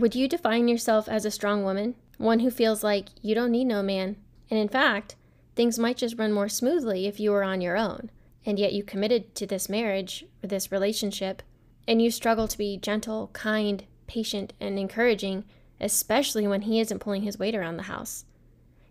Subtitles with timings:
[0.00, 1.94] Would you define yourself as a strong woman?
[2.16, 4.16] One who feels like you don't need no man.
[4.48, 5.14] And in fact,
[5.54, 8.10] things might just run more smoothly if you were on your own.
[8.46, 11.42] And yet you committed to this marriage or this relationship,
[11.86, 15.44] and you struggle to be gentle, kind, patient, and encouraging,
[15.78, 18.24] especially when he isn't pulling his weight around the house.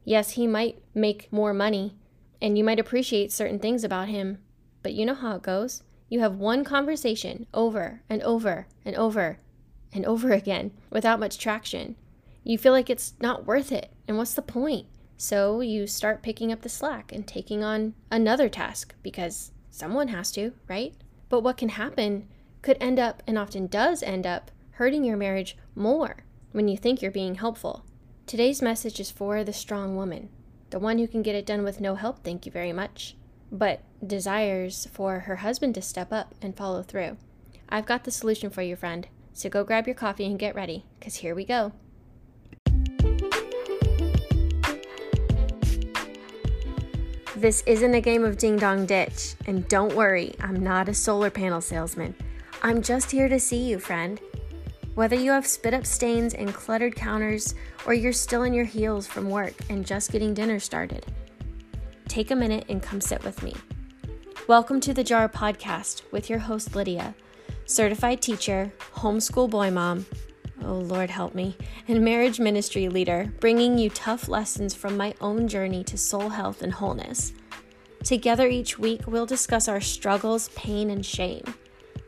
[0.04, 1.96] Yes, he might make more money,
[2.40, 4.38] and you might appreciate certain things about him,
[4.84, 5.82] but you know how it goes.
[6.08, 9.40] You have one conversation over and over and over
[9.94, 11.96] and over again without much traction.
[12.44, 14.88] You feel like it's not worth it, and what's the point?
[15.18, 20.32] So you start picking up the slack and taking on another task because someone has
[20.32, 20.94] to, right?
[21.28, 22.28] But what can happen
[22.62, 27.02] could end up, and often does end up, hurting your marriage more when you think
[27.02, 27.84] you're being helpful.
[28.26, 30.30] Today's message is for the strong woman,
[30.70, 33.16] the one who can get it done with no help, thank you very much,
[33.52, 37.18] but desires for her husband to step up and follow through.
[37.68, 39.08] I've got the solution for you, friend.
[39.40, 41.72] So go grab your coffee and get ready, because here we go.
[47.38, 51.30] This isn't a game of ding dong ditch, and don't worry, I'm not a solar
[51.30, 52.16] panel salesman.
[52.64, 54.20] I'm just here to see you, friend.
[54.96, 59.08] Whether you have spit up stains and cluttered counters, or you're still in your heels
[59.08, 61.06] from work and just getting dinner started,
[62.10, 63.56] take a minute and come sit with me.
[64.50, 67.16] Welcome to the Jar Podcast with your host, Lydia,
[67.70, 70.04] certified teacher, homeschool boy mom,
[70.64, 71.56] oh Lord help me,
[71.88, 76.64] and marriage ministry leader, bringing you tough lessons from my own journey to soul health
[76.64, 77.32] and wholeness.
[78.04, 81.44] Together each week, we'll discuss our struggles, pain, and shame.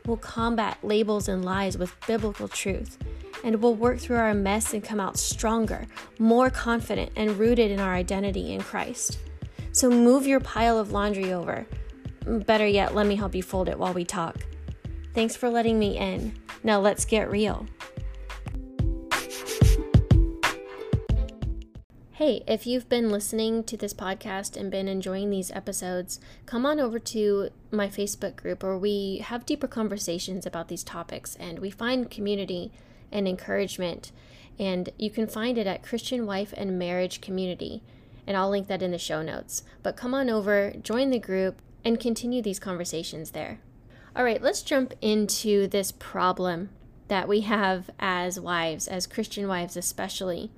[0.04, 2.98] We'll combat labels and lies with biblical truth,
[3.44, 5.86] and we'll work through our mess and come out stronger,
[6.18, 9.20] more confident, and rooted in our identity in Christ.
[9.70, 11.68] So move your pile of laundry over.
[12.26, 14.44] Better yet, let me help you fold it while we talk.
[15.14, 16.38] Thanks for letting me in.
[16.64, 17.66] Now let's get real.
[22.12, 26.78] Hey, if you've been listening to this podcast and been enjoying these episodes, come on
[26.78, 31.68] over to my Facebook group where we have deeper conversations about these topics and we
[31.68, 32.70] find community
[33.10, 34.12] and encouragement.
[34.58, 37.82] And you can find it at Christian Wife and Marriage Community.
[38.24, 39.64] And I'll link that in the show notes.
[39.82, 43.58] But come on over, join the group, and continue these conversations there.
[44.14, 46.68] All right, let's jump into this problem
[47.08, 50.50] that we have as wives, as Christian wives especially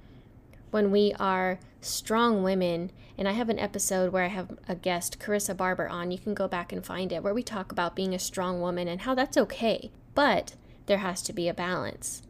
[0.73, 2.91] when we are strong women.
[3.17, 6.11] And I have an episode where I have a guest, Carissa Barber, on.
[6.11, 8.89] You can go back and find it, where we talk about being a strong woman
[8.89, 9.93] and how that's okay.
[10.17, 10.57] But
[10.87, 12.23] there has to be a balance.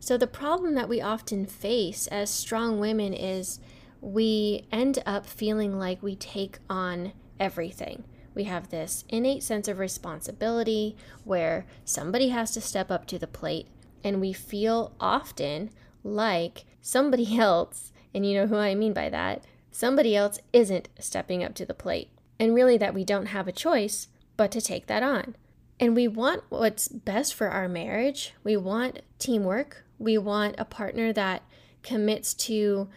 [0.00, 3.60] So, the problem that we often face as strong women is
[4.00, 8.02] we end up feeling like we take on everything.
[8.34, 13.26] We have this innate sense of responsibility where somebody has to step up to the
[13.26, 13.68] plate,
[14.02, 15.70] and we feel often
[16.02, 19.44] like somebody else and you know who I mean by that.
[19.70, 22.10] Somebody else isn't stepping up to the plate.
[22.38, 25.36] And really, that we don't have a choice but to take that on.
[25.78, 28.34] And we want what's best for our marriage.
[28.44, 29.84] We want teamwork.
[29.98, 31.42] We want a partner that
[31.82, 32.88] commits to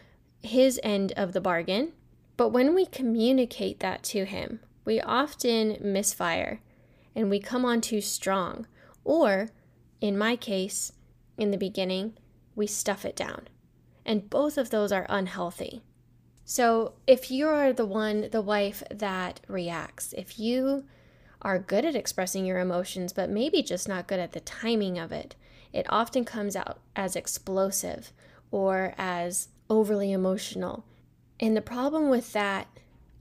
[0.42, 1.94] his end of the bargain.
[2.38, 6.62] But when we communicate that to him, we often misfire
[7.16, 8.68] and we come on too strong.
[9.04, 9.50] Or,
[10.02, 10.92] in my case,
[11.38, 12.14] in the beginning,
[12.56, 13.48] we stuff it down.
[14.06, 15.82] And both of those are unhealthy.
[16.44, 20.86] So, if you are the one, the wife that reacts, if you
[21.42, 25.12] are good at expressing your emotions, but maybe just not good at the timing of
[25.12, 25.36] it,
[25.74, 28.14] it often comes out as explosive
[28.52, 30.86] or as overly emotional.
[31.40, 32.68] And the problem with that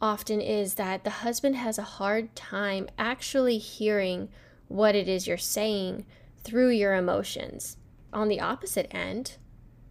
[0.01, 4.29] often is that the husband has a hard time actually hearing
[4.69, 6.05] what it is you're saying
[6.43, 7.77] through your emotions.
[8.13, 9.37] On the opposite end,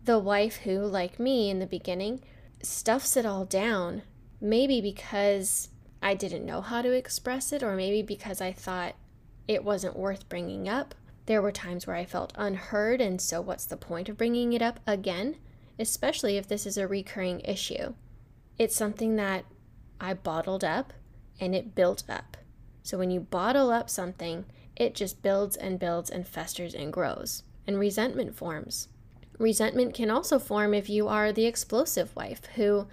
[0.03, 2.22] the wife who, like me in the beginning,
[2.62, 4.03] stuffs it all down,
[4.40, 5.69] maybe because
[6.02, 8.96] I didn't know how to express it, or maybe because I thought
[9.47, 10.96] it wasn't worth bringing up.
[11.25, 14.62] There were times where I felt unheard, and so what's the point of bringing it
[14.62, 15.38] up again?
[15.80, 17.94] Especially if this is a recurring issue.
[18.60, 19.45] It's something that
[20.03, 20.91] I bottled up
[21.39, 22.35] and it built up.
[22.83, 24.44] So when you bottle up something,
[24.75, 28.89] it just builds and builds and festers and grows, and resentment forms.
[29.39, 32.88] Resentment can also form if you are the explosive wife who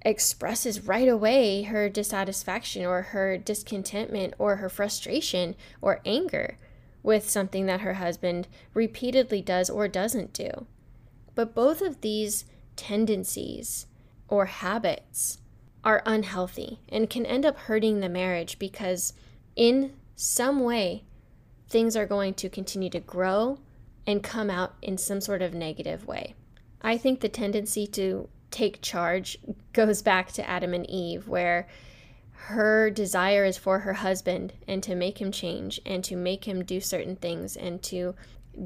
[0.00, 6.56] expresses right away her dissatisfaction or her discontentment or her frustration or anger
[7.02, 10.66] with something that her husband repeatedly does or doesn't do.
[11.34, 13.86] But both of these tendencies
[14.28, 15.38] or habits
[15.84, 19.12] are unhealthy and can end up hurting the marriage because,
[19.54, 21.04] in some way,
[21.68, 23.58] things are going to continue to grow
[24.06, 26.34] and come out in some sort of negative way.
[26.82, 29.38] I think the tendency to take charge
[29.72, 31.66] goes back to Adam and Eve, where
[32.32, 36.62] her desire is for her husband and to make him change and to make him
[36.62, 38.14] do certain things and to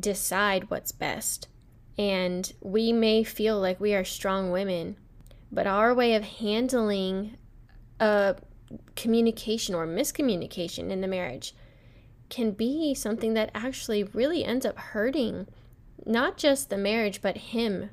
[0.01, 1.49] decide what's best.
[1.97, 4.97] And we may feel like we are strong women,
[5.51, 7.37] but our way of handling
[8.01, 8.37] a
[8.97, 11.55] communication or miscommunication in the marriage
[12.29, 15.47] can be something that actually really ends up hurting
[16.05, 17.91] not just the marriage, but him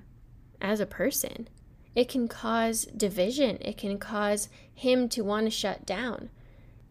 [0.61, 1.47] as a person.
[1.95, 6.29] It can cause division, it can cause him to want to shut down.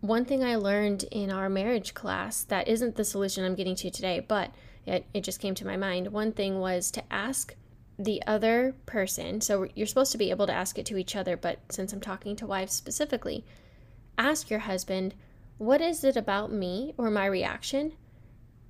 [0.01, 3.91] One thing I learned in our marriage class that isn't the solution I'm getting to
[3.91, 4.55] today, but
[4.87, 6.09] it, it just came to my mind.
[6.09, 7.55] One thing was to ask
[7.99, 11.37] the other person, so you're supposed to be able to ask it to each other,
[11.37, 13.45] but since I'm talking to wives specifically,
[14.19, 15.15] ask your husband,
[15.59, 17.93] what is it about me or my reaction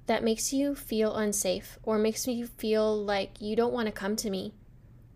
[0.07, 4.17] that makes you feel unsafe or makes you feel like you don't want to come
[4.17, 4.53] to me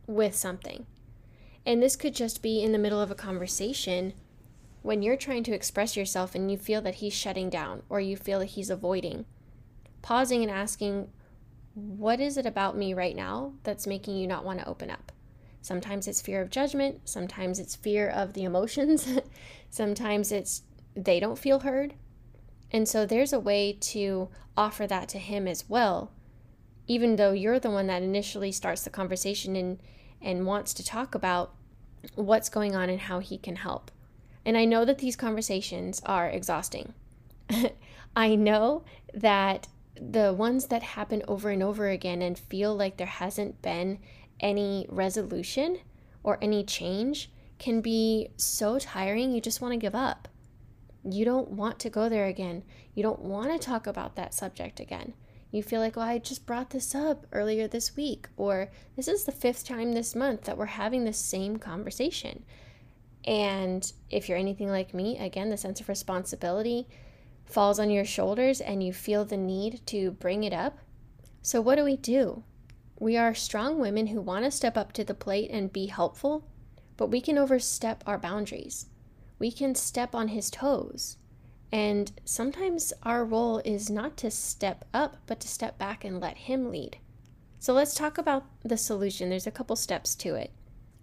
[0.07, 0.87] with something?
[1.67, 4.15] And this could just be in the middle of a conversation
[4.81, 8.17] when you're trying to express yourself and you feel that he's shutting down or you
[8.17, 9.27] feel that he's avoiding.
[10.01, 11.11] Pausing and asking,
[11.79, 15.13] What is it about me right now that's making you not want to open up?
[15.63, 19.07] Sometimes it's fear of judgment, sometimes it's fear of the emotions,
[19.71, 20.63] sometimes it's
[20.97, 21.95] they don't feel heard.
[22.73, 26.11] And so there's a way to offer that to him as well,
[26.89, 29.81] even though you're the one that initially starts the conversation and,
[30.21, 31.55] and wants to talk about
[32.17, 33.93] what's going on and how he can help.
[34.45, 36.93] And I know that these conversations are exhausting.
[38.17, 38.83] I know
[39.15, 39.69] that
[40.01, 43.99] the ones that happen over and over again and feel like there hasn't been
[44.41, 45.79] any resolution
[46.23, 50.29] or any change can be so tiring, you just want to give up.
[51.05, 52.63] You don't want to go there again.
[52.95, 55.15] You don't want to talk about that subject again.
[55.51, 59.25] You feel like, well, I just brought this up earlier this week, or this is
[59.25, 62.45] the fifth time this month that we're having the same conversation.
[63.25, 66.87] And if you're anything like me, again, the sense of responsibility
[67.49, 70.79] falls on your shoulders and you feel the need to bring it up.
[71.43, 72.45] So, what do we do?
[72.99, 76.45] We are strong women who want to step up to the plate and be helpful,
[76.97, 78.87] but we can overstep our boundaries
[79.39, 81.17] we can step on his toes.
[81.71, 86.37] And sometimes our role is not to step up, but to step back and let
[86.37, 86.99] him lead.
[87.59, 89.31] So let's talk about the solution.
[89.31, 90.53] There's a couple steps to it.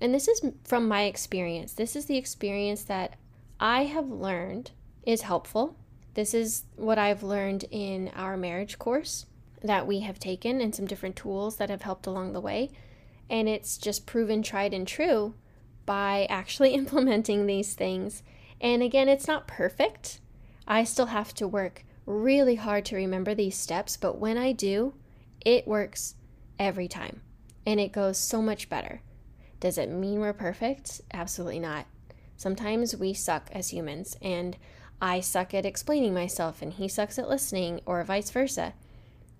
[0.01, 1.73] And this is from my experience.
[1.73, 3.15] This is the experience that
[3.59, 4.71] I have learned
[5.05, 5.77] is helpful.
[6.15, 9.25] This is what I've learned in our marriage course
[9.61, 12.71] that we have taken and some different tools that have helped along the way.
[13.29, 15.35] And it's just proven tried and true
[15.85, 18.23] by actually implementing these things.
[18.61, 20.21] And again, it's not perfect.
[20.67, 24.93] I still have to work really hard to remember these steps, but when I do,
[25.41, 26.15] it works
[26.57, 27.21] every time
[27.65, 29.01] and it goes so much better.
[29.59, 31.01] Does it mean we're perfect?
[31.13, 31.87] Absolutely not.
[32.37, 34.57] Sometimes we suck as humans, and
[35.01, 38.73] I suck at explaining myself, and he sucks at listening, or vice versa.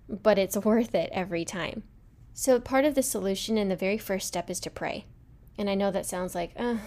[0.10, 1.84] But it's worth it every time.
[2.34, 5.06] So, part of the solution and the very first step is to pray.
[5.58, 6.78] And I know that sounds like, uh,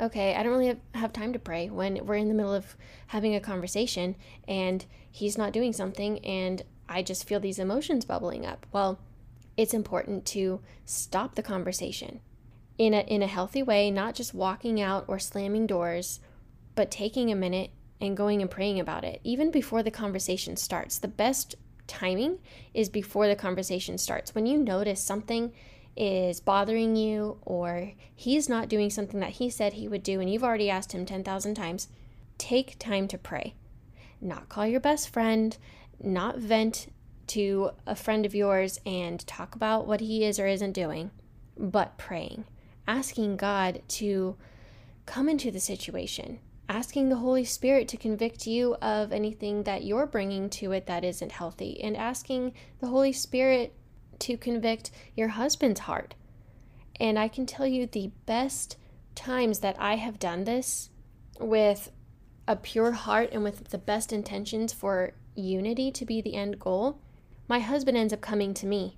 [0.00, 2.76] okay, I don't really have, have time to pray when we're in the middle of
[3.08, 4.16] having a conversation
[4.46, 8.66] and he's not doing something and I just feel these emotions bubbling up.
[8.72, 8.98] Well,
[9.56, 12.20] it's important to stop the conversation
[12.78, 16.20] in a, in a healthy way, not just walking out or slamming doors,
[16.74, 20.98] but taking a minute and going and praying about it, even before the conversation starts.
[20.98, 21.54] The best
[21.86, 22.38] timing
[22.74, 24.34] is before the conversation starts.
[24.34, 25.52] When you notice something
[25.96, 30.30] is bothering you or he's not doing something that he said he would do and
[30.30, 31.88] you've already asked him 10,000 times,
[32.38, 33.54] take time to pray.
[34.20, 35.56] Not call your best friend,
[35.98, 36.88] not vent
[37.28, 41.10] to a friend of yours and talk about what he is or isn't doing,
[41.56, 42.44] but praying,
[42.86, 44.36] asking God to
[45.06, 50.06] come into the situation, asking the Holy Spirit to convict you of anything that you're
[50.06, 53.74] bringing to it that isn't healthy, and asking the Holy Spirit
[54.20, 56.14] to convict your husband's heart.
[56.98, 58.76] And I can tell you the best
[59.14, 60.90] times that I have done this
[61.38, 61.90] with
[62.48, 67.00] a pure heart and with the best intentions for unity to be the end goal,
[67.48, 68.96] my husband ends up coming to me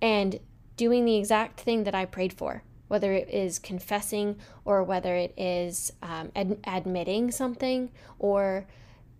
[0.00, 0.38] and
[0.76, 5.32] doing the exact thing that I prayed for, whether it is confessing or whether it
[5.36, 8.66] is um, ad- admitting something or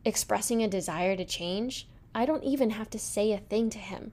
[0.05, 1.87] expressing a desire to change.
[2.13, 4.11] I don't even have to say a thing to him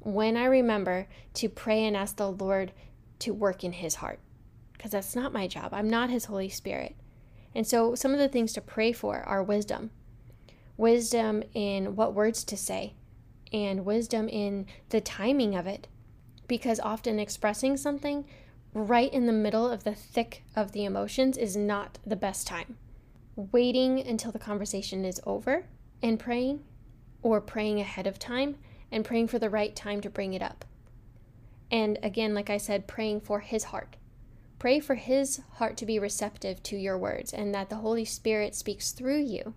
[0.00, 2.72] when I remember to pray and ask the Lord
[3.20, 4.18] to work in his heart,
[4.72, 5.72] because that's not my job.
[5.72, 6.96] I'm not his Holy Spirit.
[7.54, 9.90] And so, some of the things to pray for are wisdom
[10.76, 12.94] wisdom in what words to say,
[13.52, 15.86] and wisdom in the timing of it.
[16.48, 18.24] Because often expressing something
[18.74, 22.76] right in the middle of the thick of the emotions is not the best time.
[23.36, 25.66] Waiting until the conversation is over
[26.02, 26.64] and praying,
[27.22, 28.56] or praying ahead of time
[28.90, 30.64] and praying for the right time to bring it up.
[31.70, 33.96] And again, like I said, praying for his heart.
[34.58, 38.54] Pray for his heart to be receptive to your words and that the Holy Spirit
[38.54, 39.54] speaks through you.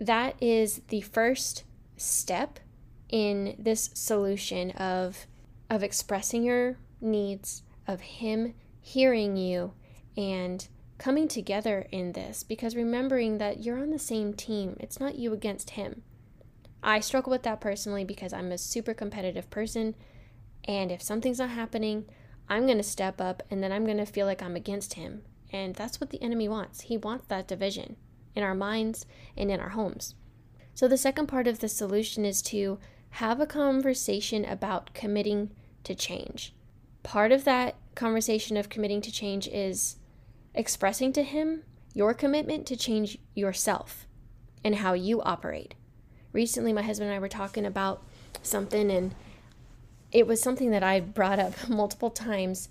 [0.00, 1.64] That is the first
[1.96, 2.58] step
[3.08, 5.26] in this solution of
[5.68, 9.72] of expressing your needs, of him hearing you
[10.16, 14.76] and coming together in this because remembering that you're on the same team.
[14.80, 16.02] It's not you against him.
[16.82, 19.94] I struggle with that personally because I'm a super competitive person
[20.64, 22.06] and if something's not happening,
[22.48, 25.22] I'm going to step up and then I'm going to feel like I'm against him.
[25.52, 26.82] And that's what the enemy wants.
[26.82, 27.96] He wants that division
[28.34, 30.14] in our minds and in our homes.
[30.74, 32.78] So, the second part of the solution is to
[33.10, 35.50] have a conversation about committing
[35.84, 36.54] to change.
[37.06, 39.94] Part of that conversation of committing to change is
[40.56, 41.62] expressing to him
[41.94, 44.08] your commitment to change yourself
[44.64, 45.76] and how you operate.
[46.32, 48.02] Recently, my husband and I were talking about
[48.42, 49.14] something, and
[50.10, 52.70] it was something that I brought up multiple times.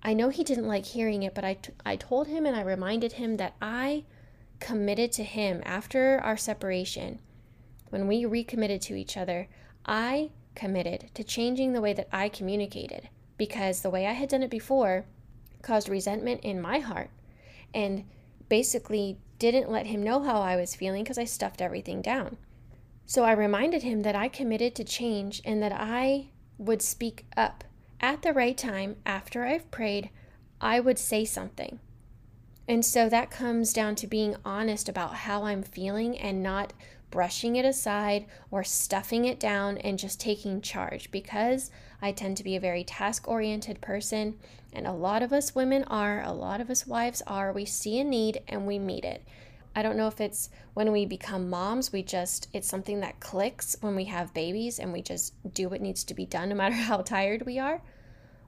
[0.00, 2.62] I know he didn't like hearing it, but I, t- I told him and I
[2.62, 4.04] reminded him that I
[4.60, 7.18] committed to him after our separation.
[7.90, 9.48] When we recommitted to each other,
[9.84, 14.42] I committed to changing the way that I communicated because the way I had done
[14.42, 15.06] it before
[15.62, 17.10] caused resentment in my heart
[17.74, 18.04] and
[18.48, 22.36] basically didn't let him know how I was feeling because I stuffed everything down.
[23.04, 27.64] So I reminded him that I committed to change and that I would speak up.
[28.00, 30.10] At the right time, after I've prayed,
[30.60, 31.80] I would say something.
[32.68, 36.72] And so that comes down to being honest about how I'm feeling and not
[37.16, 41.70] brushing it aside or stuffing it down and just taking charge because
[42.02, 44.38] I tend to be a very task oriented person.
[44.70, 47.54] And a lot of us women are, a lot of us wives are.
[47.54, 49.26] We see a need and we meet it.
[49.74, 53.78] I don't know if it's when we become moms, we just, it's something that clicks
[53.80, 56.74] when we have babies and we just do what needs to be done no matter
[56.74, 57.80] how tired we are.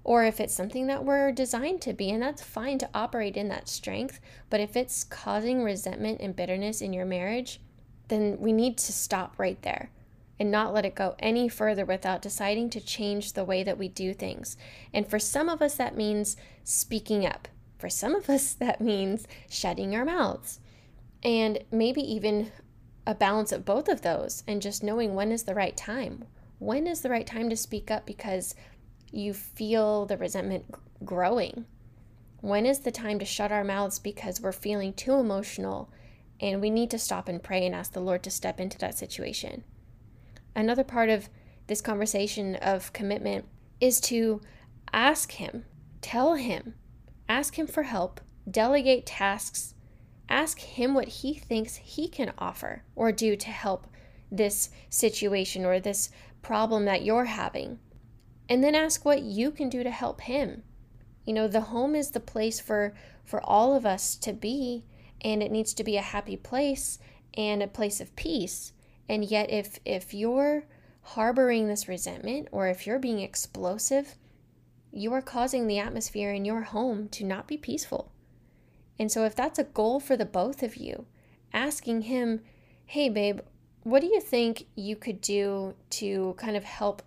[0.04, 3.48] Or if it's something that we're designed to be, and that's fine to operate in
[3.48, 4.20] that strength.
[4.50, 7.60] But if it's causing resentment and bitterness in your marriage,
[8.08, 9.90] then we need to stop right there
[10.40, 13.88] and not let it go any further without deciding to change the way that we
[13.88, 14.56] do things.
[14.92, 17.48] And for some of us, that means speaking up.
[17.78, 20.60] For some of us, that means shutting our mouths
[21.22, 22.52] and maybe even
[23.06, 26.24] a balance of both of those and just knowing when is the right time.
[26.58, 28.54] When is the right time to speak up because
[29.10, 30.66] you feel the resentment
[31.04, 31.64] growing?
[32.40, 35.90] When is the time to shut our mouths because we're feeling too emotional
[36.40, 38.99] and we need to stop and pray and ask the Lord to step into that
[38.99, 39.64] situation?
[40.54, 41.28] Another part of
[41.66, 43.45] this conversation of commitment
[43.80, 44.40] is to
[44.92, 45.64] ask Him,
[46.00, 46.75] tell Him,
[47.28, 49.75] ask Him for help, delegate tasks
[50.28, 53.87] ask him what he thinks he can offer or do to help
[54.30, 56.11] this situation or this
[56.42, 57.78] problem that you're having.
[58.49, 60.62] And then ask what you can do to help him.
[61.25, 64.85] You know, the home is the place for for all of us to be
[65.20, 66.98] and it needs to be a happy place
[67.34, 68.72] and a place of peace.
[69.08, 70.64] And yet if if you're
[71.02, 74.16] harboring this resentment or if you're being explosive,
[74.92, 78.12] you are causing the atmosphere in your home to not be peaceful.
[78.98, 81.06] And so, if that's a goal for the both of you,
[81.52, 82.40] asking him,
[82.84, 83.40] hey, babe,
[83.84, 87.02] what do you think you could do to kind of help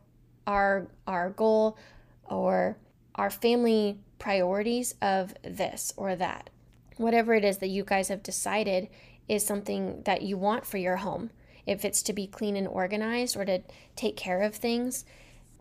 [0.48, 1.78] our, our goal
[2.26, 2.78] or
[3.16, 6.50] our family priorities of this or that?
[6.98, 8.90] Whatever it is that you guys have decided
[9.28, 11.32] is something that you want for your home.
[11.66, 13.62] If it's to be clean and organized or to
[13.96, 15.06] take care of things,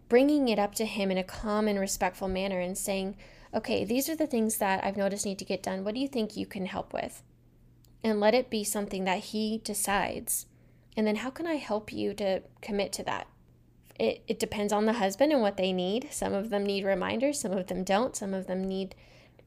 [0.08, 3.16] bringing it up to him in a calm and respectful manner and saying,
[3.54, 5.84] okay, these are the things that I've noticed need to get done.
[5.84, 7.22] What do you think you can help with?
[8.02, 10.46] And let it be something that he decides.
[10.96, 13.26] And then how can I help you to commit to that?
[13.98, 16.08] It, it depends on the husband and what they need.
[16.10, 18.16] Some of them need reminders, some of them don't.
[18.16, 18.94] Some of them need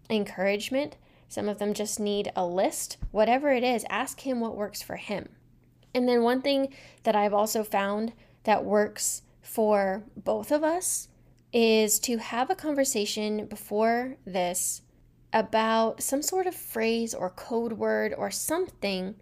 [0.10, 0.96] encouragement.
[1.34, 2.98] Some of them just need a list.
[3.10, 5.30] Whatever it is, ask him what works for him.
[5.96, 6.72] And then one thing
[7.02, 8.14] that I've also found
[8.44, 11.08] that works for both of us
[11.52, 14.84] is to have a conversation before this
[15.34, 19.16] about some sort of phrase or code word or something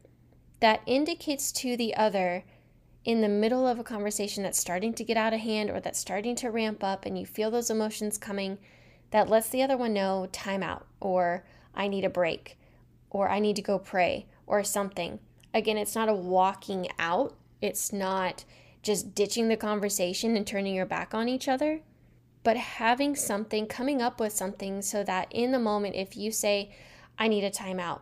[0.60, 2.44] that indicates to the other
[3.06, 5.98] in the middle of a conversation that's starting to get out of hand or that's
[5.98, 8.58] starting to ramp up and you feel those emotions coming
[9.12, 12.58] that lets the other one know time out or I need a break
[13.10, 15.20] or I need to go pray or something.
[15.54, 17.36] Again, it's not a walking out.
[17.62, 18.46] It's not
[18.82, 21.82] just ditching the conversation and turning your back on each other,
[22.44, 26.72] but having something, coming up with something so that in the moment, if you say,
[27.18, 28.02] I need a timeout,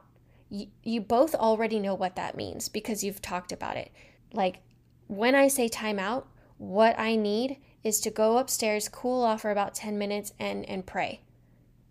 [0.49, 3.91] you, both already know what that means because you've talked about it.
[4.33, 4.61] Like
[5.07, 6.25] when I say timeout,
[6.57, 10.85] what I need is to go upstairs, cool off for about 10 minutes, and, and
[10.85, 11.21] pray.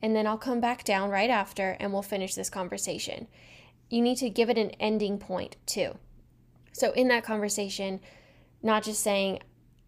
[0.01, 3.27] And then I'll come back down right after and we'll finish this conversation.
[3.91, 5.97] You need to give it an ending point too.
[6.73, 8.01] So, in that conversation,
[8.63, 9.41] not just saying,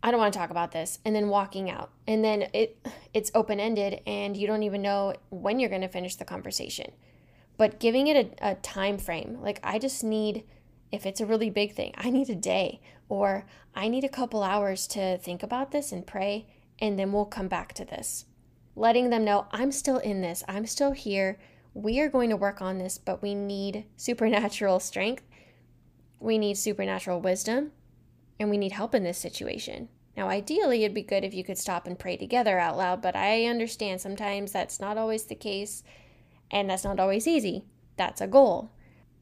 [0.03, 1.91] I don't want to talk about this and then walking out.
[2.07, 6.17] And then it it's open-ended and you don't even know when you're going to finish
[6.17, 6.93] the conversation.
[7.57, 10.45] But giving it a, a time frame, like I just need
[10.91, 14.43] if it's a really big thing, I need a day or I need a couple
[14.43, 16.47] hours to think about this and pray,
[16.79, 18.25] and then we'll come back to this.
[18.81, 21.39] Letting them know I'm still in this, I'm still here.
[21.75, 25.23] We are going to work on this, but we need supernatural strength.
[26.19, 27.73] We need supernatural wisdom,
[28.39, 29.91] and we need help in this situation.
[30.17, 33.15] Now, ideally, it'd be good if you could stop and pray together out loud, but
[33.15, 35.83] I understand sometimes that's not always the case,
[36.51, 37.67] and that's not always easy.
[37.99, 38.71] That's a goal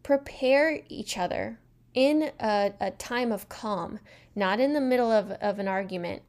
[0.05, 1.59] prepare each other
[1.95, 3.99] in a, a time of calm,
[4.37, 6.23] not in the middle of, of an argument,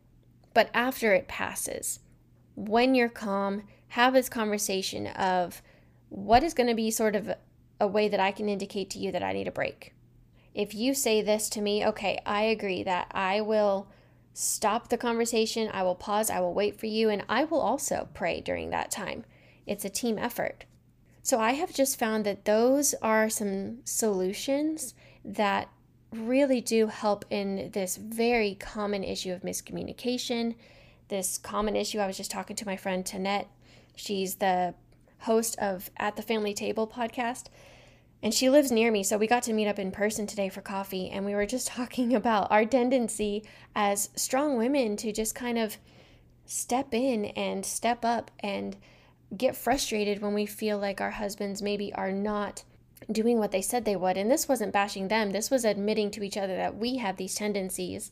[0.55, 1.99] but after it passes.
[2.59, 5.61] When you're calm, have this conversation of
[6.09, 7.33] what is going to be sort of
[7.79, 9.93] a way that I can indicate to you that I need a break.
[10.53, 13.87] If you say this to me, okay, I agree that I will
[14.33, 18.09] stop the conversation, I will pause, I will wait for you, and I will also
[18.13, 19.23] pray during that time.
[19.65, 20.65] It's a team effort.
[21.23, 25.69] So I have just found that those are some solutions that
[26.11, 30.55] really do help in this very common issue of miscommunication.
[31.09, 33.47] This common issue, I was just talking to my friend Tanette.
[33.95, 34.75] She's the
[35.21, 37.45] host of At the Family Table podcast,
[38.21, 39.01] and she lives near me.
[39.01, 41.67] So we got to meet up in person today for coffee, and we were just
[41.75, 43.43] talking about our tendency
[43.75, 45.77] as strong women to just kind of
[46.45, 48.77] step in and step up and
[49.35, 52.63] get frustrated when we feel like our husbands maybe are not
[53.11, 54.15] doing what they said they would.
[54.15, 57.33] And this wasn't bashing them, this was admitting to each other that we have these
[57.33, 58.11] tendencies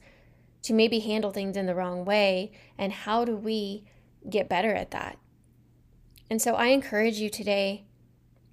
[0.68, 2.52] to maybe handle things in the wrong way.
[2.78, 3.84] And how do we
[4.30, 5.18] get better at that?
[6.30, 7.86] And so I encourage you today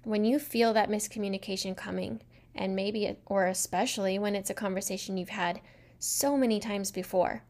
[0.03, 2.21] when you feel that miscommunication coming,
[2.53, 5.61] and maybe, or especially when it's a conversation you've had
[5.99, 7.43] so many times before,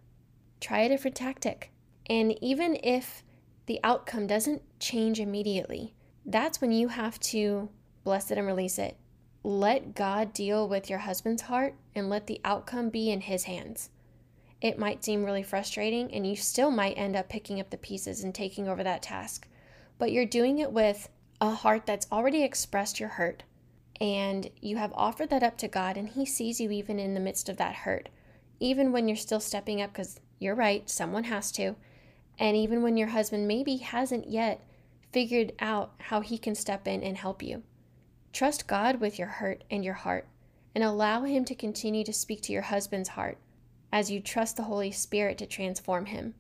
[0.60, 1.72] try a different tactic.
[2.08, 3.24] And even if
[3.66, 5.94] the outcome doesn't change immediately.
[6.26, 7.70] That's when you have to
[8.04, 8.98] bless it and release it.
[9.44, 13.90] Let God deal with your husband's heart and let the outcome be in his hands.
[14.62, 18.24] It might seem really frustrating, and you still might end up picking up the pieces
[18.24, 19.48] and taking over that task,
[19.98, 21.10] but you're doing it with
[21.42, 23.44] a heart that's already expressed your hurt,
[24.00, 27.20] and you have offered that up to God, and He sees you even in the
[27.20, 28.10] midst of that hurt,
[28.60, 31.76] even when you're still stepping up, because you're right, someone has to.
[32.38, 34.62] And even when your husband maybe hasn't yet
[35.12, 37.64] figured out how he can step in and help you.
[38.34, 40.28] Trust God with your hurt and your heart,
[40.74, 43.38] and allow Him to continue to speak to your husband's heart
[43.96, 46.34] as you trust the Holy Spirit to transform him.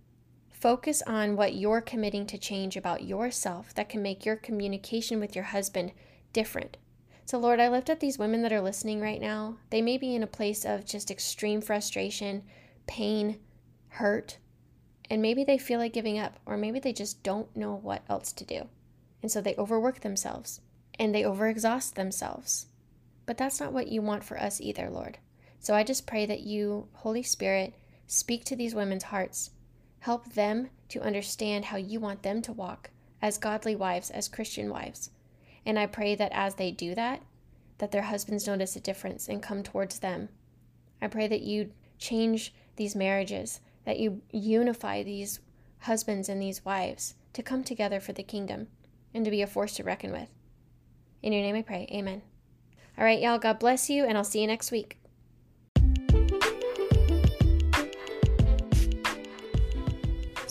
[0.51, 5.35] Focus on what you're committing to change about yourself that can make your communication with
[5.35, 5.93] your husband
[6.33, 6.75] different.
[7.23, 9.55] So, Lord, I lift up these women that are listening right now.
[9.69, 12.43] They may be in a place of just extreme frustration,
[12.87, 13.39] pain,
[13.87, 14.37] hurt,
[15.09, 18.33] and maybe they feel like giving up, or maybe they just don't know what else
[18.33, 18.67] to do.
[19.21, 20.59] And so they overwork themselves
[20.99, 22.65] and they overexhaust themselves.
[23.25, 25.19] But that's not what you want for us either, Lord.
[25.59, 27.73] So I just pray that you, Holy Spirit,
[28.07, 29.51] speak to these women's hearts.
[29.99, 32.91] Help them to understand how you want them to walk
[33.21, 35.09] as godly wives, as Christian wives.
[35.65, 37.23] And I pray that as they do that,
[37.79, 40.29] that their husbands notice a difference and come towards them.
[41.01, 45.39] I pray that you change these marriages, that you unify these
[45.79, 48.67] husbands and these wives to come together for the kingdom
[49.13, 50.29] and to be a force to reckon with.
[51.21, 51.87] In your name I pray.
[51.91, 52.21] Amen.
[52.97, 53.39] All right, y'all.
[53.39, 54.99] God bless you, and I'll see you next week.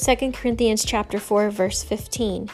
[0.05, 2.51] Second Corinthians chapter 4 verse 15.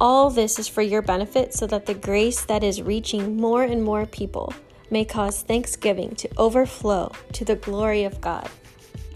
[0.00, 3.84] All this is for your benefit so that the grace that is reaching more and
[3.84, 4.54] more people
[4.90, 8.48] may cause thanksgiving to overflow to the glory of God.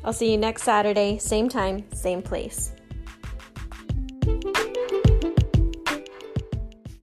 [0.05, 2.72] I'll see you next Saturday, same time, same place.